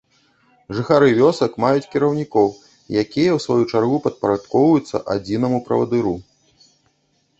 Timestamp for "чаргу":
3.75-3.97